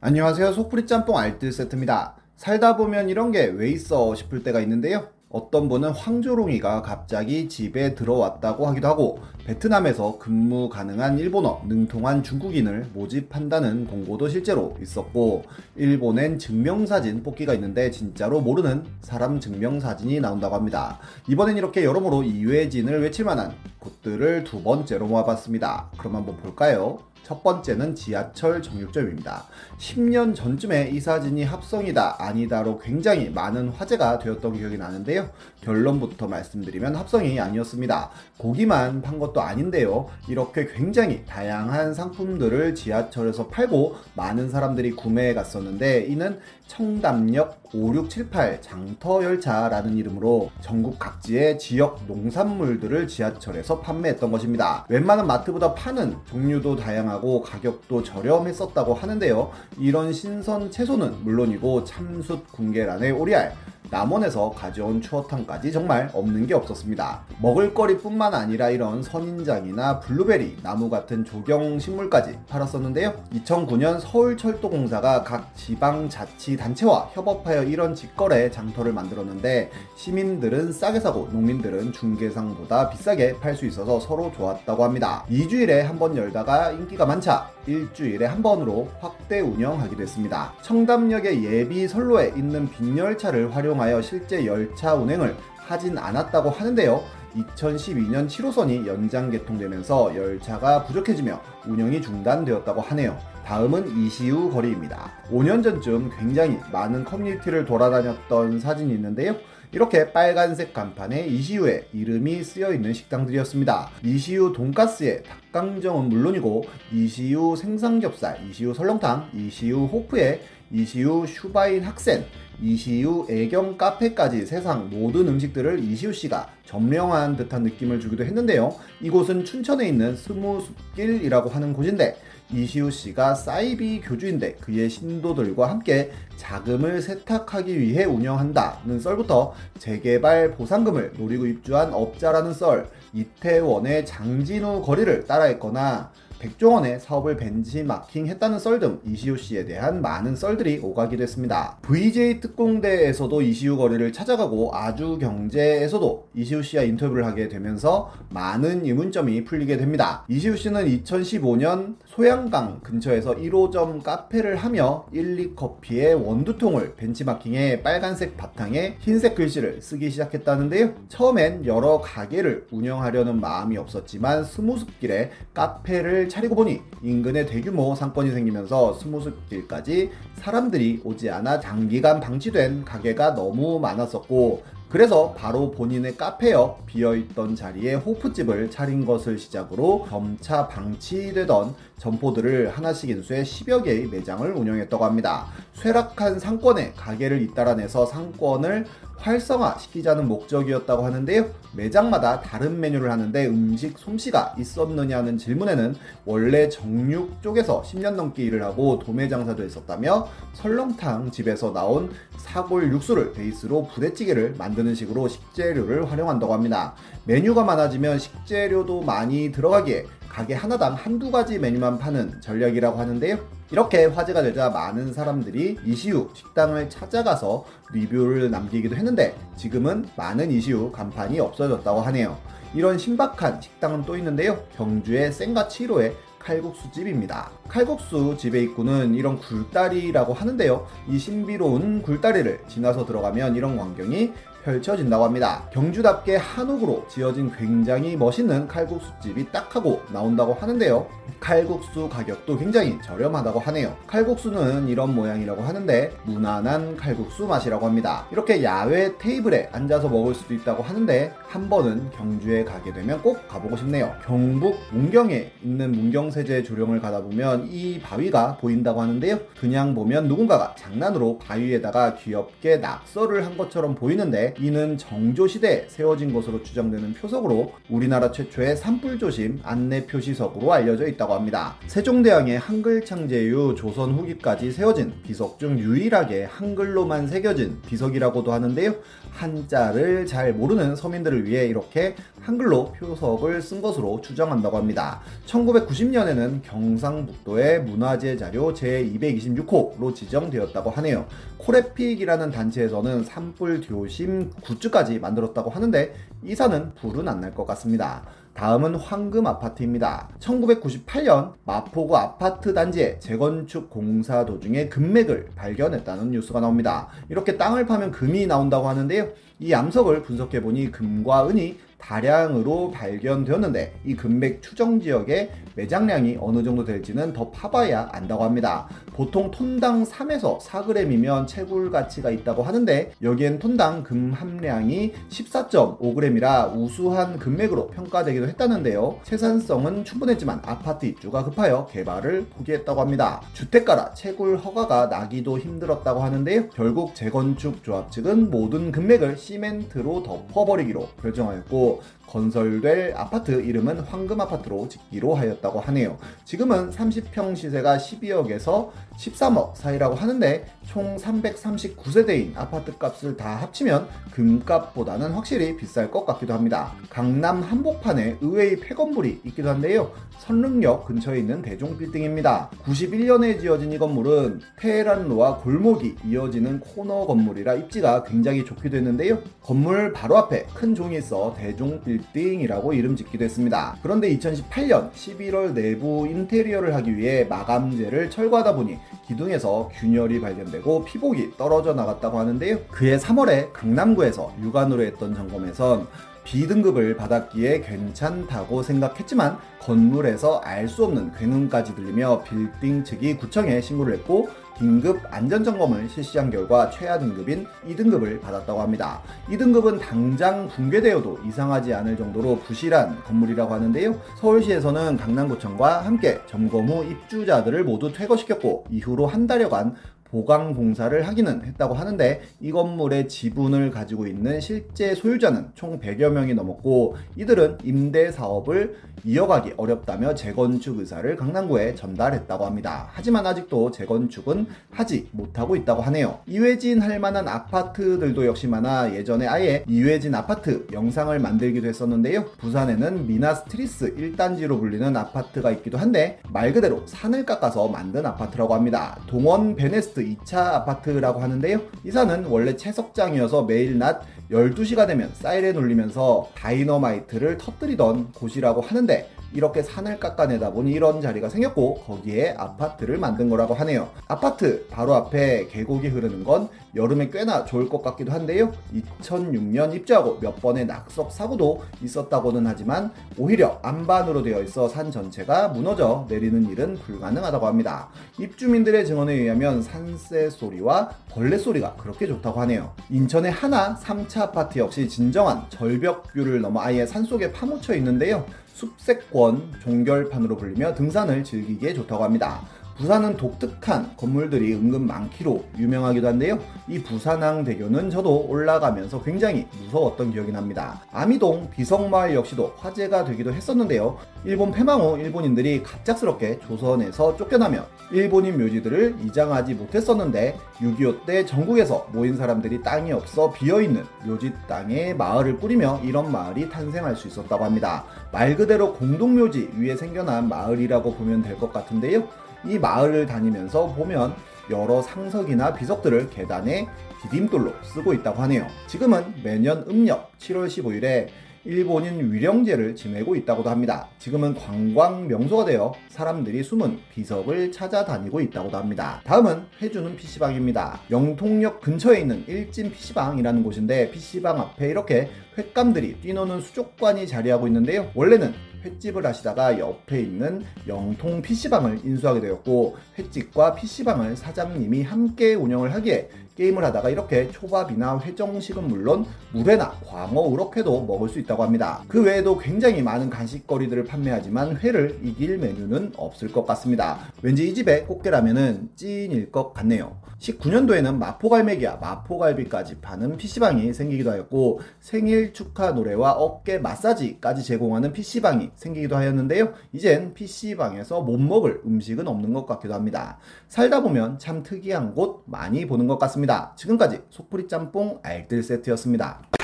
[0.00, 5.68] 안녕하세요 속풀이 짬뽕 알뜰 세트입니다 살다 보면 이런 게 왜 있어 싶을 때가 있는데요 어떤
[5.68, 14.28] 분은 황조롱이가 갑자기 집에 들어왔다고 하기도 하고 베트남에서 근무 가능한 일본어 능통한 중국인을 모집한다는 공고도
[14.28, 21.00] 실제로 있었고 일본엔 증명사진 뽑기가 있는데 진짜로 모르는 사람 증명사진이 나온다고 합니다.
[21.28, 25.90] 이번엔 이렇게 여러모로 이외진을 외칠 만한 곳들을 두 번째로 모아봤습니다.
[25.98, 27.00] 그럼 한번 볼까요?
[27.26, 29.46] 첫 번째는 지하철 정육점입니다.
[29.78, 35.28] 10년 전쯤에 이 사진이 합성이다 아니다로 굉장히 많은 화제가 되었던 기억이 나는데요.
[35.60, 38.10] 결론부터 말씀드리면 합성이 아니었습니다.
[38.38, 40.08] 고기만 판 것도 아닌데요.
[40.28, 46.38] 이렇게 굉장히 다양한 상품들을 지하철에서 팔고 많은 사람들이 구매해 갔었는데 이는
[46.68, 54.84] 청담역 5678 장터열차라는 이름으로 전국 각지의 지역 농산물들을 지하철에서 판매했던 것입니다.
[54.88, 59.50] 웬만한 마트보다 파는 종류도 다양하고 가격도 저렴했었다고 하는데요.
[59.78, 63.54] 이런 신선 채소는 물론이고 참숯, 궁계란의 오리알,
[63.90, 67.22] 남원에서 가져온 추어탕까지 정말 없는 게 없었습니다.
[67.40, 73.14] 먹을거리뿐만 아니라 이런 선인장이나 블루베리, 나무 같은 조경 식물까지 팔았었는데요.
[73.34, 81.92] 2009년 서울철도공사가 각 지방 자치 단체와 협업하여 이런 직거래 장터를 만들었는데 시민들은 싸게 사고 농민들은
[81.92, 85.24] 중개상보다 비싸게 팔 수 있어서 서로 좋았다고 합니다.
[85.30, 90.52] 2주일에 한 번 열다가 인기가 많자 일주일에 한 번으로 확대 운영하기도 했습니다.
[90.60, 97.02] 청담역의 예비 선로에 있는 빈 열차를 활용 하여 실제 열차 운행을 하진 않았다고 하는데요.
[97.36, 103.18] 2012년 7호선이 연장 개통되면서 열차가 부족해지며 운영이 중단되었다고 하네요.
[103.44, 105.12] 다음은 이시우 거리입니다.
[105.30, 109.36] 5년 전쯤 굉장히 많은 커뮤니티를 돌아다녔던 사진이 있는데요.
[109.72, 113.90] 이렇게 빨간색 간판에 이시우의 이름이 쓰여 있는 식당들이었습니다.
[114.04, 120.40] 이시우 돈가스의 닭강정은 물론이고 이시우 생삼겹살, 이시우 설렁탕, 이시우 호프에
[120.72, 122.24] 이시우 슈바인 학센,
[122.60, 128.74] 이시우 애견 카페까지 세상 모든 음식들을 이시우 씨가 점령한 듯한 느낌을 주기도 했는데요.
[129.00, 132.16] 이곳은 춘천에 있는 스무숲길이라고 하는 곳인데
[132.52, 141.46] 이시우 씨가 사이비 교주인데 그의 신도들과 함께 자금을 세탁하기 위해 운영한다는 썰부터 재개발 보상금을 노리고
[141.46, 149.64] 입주한 업자라는 썰, 이태원의 장진우 거리를 따라했거나 백종원의 사업을 벤치마킹 했다는 썰 등 이시우 씨에
[149.64, 151.78] 대한 많은 썰들이 오가기도 했습니다.
[151.82, 159.78] VJ 특공대에서도 이시우 거리를 찾아가고 아주 경제에서도 이시우 씨와 인터뷰를 하게 되면서 많은 의문점이 풀리게
[159.78, 160.24] 됩니다.
[160.28, 169.80] 이시우 씨는 2015년 소양강 근처에서 1호점 카페를 하며 1리커피의 원두통을 벤치마킹해 빨간색 바탕에 흰색 글씨를
[169.80, 170.92] 쓰기 시작했다는데요.
[171.08, 180.10] 처음엔 여러 가게를 운영하려는 마음이 없었지만 스무숲길에 카페를 차리고 보니 인근에 대규모 상권이 생기면서 스무숲길까지
[180.34, 187.94] 사람들이 오지 않아 장기간 방치된 가게가 너무 많았었고 그래서 바로 본인의 카페 옆 비어있던 자리에
[187.94, 195.46] 호프집을 차린 것을 시작으로 점차 방치되던 점포들을 하나씩 인수해 10여 개의 매장을 운영했다고 합니다.
[195.74, 198.86] 쇠락한 상권에 가게를 잇따라내서 상권을
[199.18, 201.46] 활성화시키자는 목적이었다고 하는데요.
[201.74, 205.94] 매장마다 다른 메뉴를 하는데 음식 솜씨가 있었느냐는 질문에는
[206.24, 213.32] 원래 정육 쪽에서 10년 넘게 일을 하고 도매 장사도 했었다며 설렁탕 집에서 나온 사골 육수를
[213.32, 216.94] 베이스로 부대찌개를 만 드는 식으로 식재료를 활용한다고 합니다.
[217.24, 223.38] 메뉴가 많아지면 식재료도 많이 들어가기에 가게 하나당 한두 가지 메뉴만 파는 전략이라고 하는데요.
[223.72, 231.40] 이렇게 화제가 되자 많은 사람들이 이시우 식당을 찾아가서 리뷰를 남기기도 했는데 지금은 많은 이시우 간판이
[231.40, 232.38] 없어졌다고 하네요.
[232.74, 234.62] 이런 신박한 식당은 또 있는데요.
[234.76, 237.50] 경주의 생가 7호에 칼국수 집입니다.
[237.66, 240.86] 칼국수 집의 입구는 이런 굴다리라고 하는데요.
[241.08, 244.32] 이 신비로운 굴다리를 지나서 들어가면 이런 광경이
[244.66, 245.62] 펼쳐진다고 합니다.
[245.72, 251.06] 경주답게 한옥으로 지어진 굉장히 멋있는 칼국수집이 딱 하고 나온다고 하는데요.
[251.38, 253.96] 칼국수 가격도 굉장히 저렴하다고 하네요.
[254.08, 258.26] 칼국수는 이런 모양이라고 하는데 무난한 칼국수 맛이라고 합니다.
[258.32, 263.76] 이렇게 야외 테이블에 앉아서 먹을 수도 있다고 하는데 한 번은 경주에 가게 되면 꼭 가보고
[263.76, 264.12] 싶네요.
[264.24, 269.38] 경북 문경에 있는 문경세제 조령을 가다 보면 이 바위가 보인다고 하는데요.
[269.60, 277.14] 그냥 보면 누군가가 장난으로 바위에다가 귀엽게 낙서를 한 것처럼 보이는데 이는 정조시대에 세워진 것으로 추정되는
[277.14, 281.76] 표석으로 우리나라 최초의 산불조심 안내 표시석으로 알려져 있다고 합니다.
[281.86, 288.94] 세종대왕의 한글 창제 이후 조선 후기까지 세워진 비석 중 유일하게 한글로만 새겨진 비석이라고도 하는데요.
[289.32, 295.20] 한자를 잘 모르는 서민들을 위해 이렇게 한글로 표석을 쓴 것으로 추정한다고 합니다.
[295.46, 301.26] 1990년에는 경상북도의 문화재 자료 제226호로 지정되었다고 하네요.
[301.58, 308.24] 코레픽이라는 단체에서는 산불 교심 굿즈까지 만들었다고 하는데 이사는 불은 안 날 것 같습니다.
[308.54, 310.28] 다음은 황금 아파트입니다.
[310.40, 317.08] 1998년 마포구 아파트 단지에 재건축 공사 도중에 금맥을 발견했다는 뉴스가 나옵니다.
[317.28, 319.28] 이렇게 땅을 파면 금이 나온다고 하는데요.
[319.58, 327.32] 이 암석을 분석해보니 금과 은이 다량으로 발견되었는데 이 금맥 추정 지역의 매장량이 어느 정도 될지는
[327.32, 328.88] 더 파봐야 안다고 합니다.
[329.12, 337.88] 보통 톤당 3에서 4g이면 채굴 가치가 있다고 하는데 여기엔 톤당 금 함량이 14.5g이라 우수한 금맥으로
[337.88, 339.20] 평가되기도 했다는데요.
[339.22, 343.42] 생산성은 충분했지만 아파트 입주가 급하여 개발을 포기했다고 합니다.
[343.52, 346.68] 주택가라 채굴 허가가 나기도 힘들었다고 하는데요.
[346.70, 351.85] 결국 재건축 조합 측은 모든 금맥을 시멘트로 덮어버리기로 결정하였고
[352.26, 356.18] 건설될 아파트 이름은 황금 아파트로 짓기로 하였다고 하네요.
[356.44, 365.76] 지금은 30평 시세가 12억에서 13억 사이라고 하는데 총 339세대인 아파트 값을 다 합치면 금값보다는 확실히
[365.76, 366.92] 비쌀 것 같기도 합니다.
[367.08, 370.12] 강남 한복판에 의외의 폐건물이 있기도 한데요.
[370.38, 372.70] 선릉역 근처에 있는 대종 빌딩입니다.
[372.84, 379.38] 91년에 지어진 이 건물은 테헤란로와 골목이 이어지는 코너 건물이라 입지가 굉장히 좋기도 했는데요.
[379.62, 383.96] 건물 바로 앞에 큰 종이 있어 대종 빌딩이라고 이름 짓기도 했습니다.
[384.02, 391.94] 그런데 2018년 11월 내부 인테리어를 하기 위해 마감재를 철거하다 보니 기둥에서 균열이 발견되고 피복이 떨어져
[391.94, 392.78] 나갔다고 하는데요.
[392.90, 396.06] 그해 3월에 강남구에서 육안으로 했던 점검에선
[396.44, 404.48] B등급을 받았기에 괜찮다고 생각했지만 건물에서 알 수 없는 괴능까지 들리며 빌딩 측이 구청에 신고를 했고
[404.78, 409.22] 긴급 안전점검을 실시한 결과 최하 등급인 2등급을 받았다고 합니다.
[409.48, 414.14] 2등급은 당장 붕괴되어도 이상하지 않을 정도로 부실한 건물이라고 하는데요.
[414.38, 419.94] 서울시에서는 강남구청과 함께 점검 후 입주자들을 모두 퇴거시켰고 이후로 한 달여간
[420.30, 426.54] 보강 공사를 하기는 했다고 하는데 이 건물의 지분을 가지고 있는 실제 소유자는 총 100여 명이
[426.54, 433.08] 넘었고 이들은 임대 사업을 이어가기 어렵다며 재건축 의사를 강남구에 전달했다고 합니다.
[433.12, 436.38] 하지만 아직도 재건축은 하지 못하고 있다고 하네요.
[436.46, 442.44] 이왜진 할 만한 아파트들도 역시 많아 예전에 아예 이왜진 아파트 영상을 만들기도 했었는데요.
[442.58, 449.18] 부산에는 미나스 티리스 1단지로 불리는 아파트가 있기도 한데 말 그대로 산을 깎아서 만든 아파트라고 합니다.
[449.26, 451.78] 동원 베네스트 2차 아파트라고 하는데요.
[452.04, 460.18] 이사는 원래 채석장이어서 매일 낮 12시가 되면 사이렌 울리면서 다이너마이트를 터뜨리던 곳이라고 하는데 이렇게 산을
[460.18, 464.10] 깎아내다 보니 이런 자리가 생겼고 거기에 아파트를 만든 거라고 하네요.
[464.28, 468.72] 아파트 바로 앞에 계곡이 흐르는 건 여름에 꽤나 좋을 것 같기도 한데요.
[469.20, 476.26] 2006년 입주하고 몇 번의 낙석 사고도 있었다고는 하지만 오히려 안반으로 되어 있어 산 전체가 무너져
[476.28, 478.08] 내리는 일은 불가능하다고 합니다.
[478.38, 482.92] 입주민들의 증언에 의하면 산새 소리와 벌레 소리가 그렇게 좋다고 하네요.
[483.10, 488.44] 인천의 하나 3차 아파트 역시 진정한 절벽 view를 넘어 아예 산속에 파묻혀 있는데요.
[488.76, 492.60] 숲세권 종결판으로 불리며 등산을 즐기기에 좋다고 합니다.
[492.96, 496.58] 부산은 독특한 건물들이 은근 많기로 유명하기도 한데요.
[496.88, 501.02] 이 부산항 대교는 저도 올라가면서 굉장히 무서웠던 기억이 납니다.
[501.12, 504.16] 아미동 비석마을 역시도 화제가 되기도 했었는데요.
[504.44, 512.36] 일본 패망 후 일본인들이 갑작스럽게 조선에서 쫓겨나며 일본인 묘지들을 이장하지 못했었는데 6.25 때 전국에서 모인
[512.36, 518.04] 사람들이 땅이 없어 비어있는 묘지 땅에 마을을 꾸리며 이런 마을이 탄생할 수 있었다고 합니다.
[518.32, 522.28] 말 그대로 공동묘지 위에 생겨난 마을이라고 보면 될 것 같은데요.
[522.68, 524.34] 이 마을을 다니면서 보면
[524.70, 526.88] 여러 상석이나 비석들을 계단에
[527.30, 528.66] 디딤돌로 쓰고 있다고 하네요.
[528.88, 531.28] 지금은 매년 음력 7월 15일에
[531.64, 534.08] 일본인 위령제를 지내고 있다고도 합니다.
[534.20, 539.20] 지금은 관광 명소가 되어 사람들이 숨은 비석을 찾아다니고 있다고도 합니다.
[539.24, 541.00] 다음은 해주는 PC방입니다.
[541.10, 548.12] 영통역 근처에 있는 일진 PC방이라는 곳인데 PC방 앞에 이렇게 횟감들이 뛰노는 수족관이 자리하고 있는데요.
[548.14, 548.54] 원래는
[548.86, 556.82] 횟집을 하시다가 옆에 있는 영통 PC방을 인수하게 되었고 횟집과 PC방을 사장님이 함께 운영을 하기에 게임을
[556.84, 562.02] 하다가 이렇게 초밥이나 회정식은 물론 물회나 광어, 우럭회도 먹을 수 있다고 합니다.
[562.08, 567.18] 그 외에도 굉장히 많은 간식거리들을 판매하지만 회를 이길 메뉴는 없을 것 같습니다.
[567.42, 570.16] 왠지 이 집의 꽃게라면은 찐일 것 같네요.
[570.38, 579.16] 19년도에는 마포갈매기와 마포갈비까지 파는 PC방이 생기기도 하였고 생일 축하 노래와 어깨 마사지까지 제공하는 PC방이 생기기도
[579.16, 579.72] 하였는데요.
[579.92, 583.38] 이젠 PC방에서 못 먹을 음식은 없는 것 같기도 합니다.
[583.68, 586.45] 살다 보면 참 특이한 곳 많이 보는 것 같습
[586.76, 589.55] 지금까지 속풀이 짬뽕 알뜰 세트였습니다.